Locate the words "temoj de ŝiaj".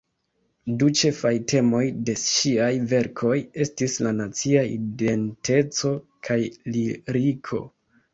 1.51-2.69